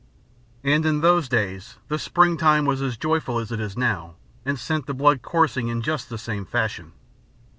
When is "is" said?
3.59-3.77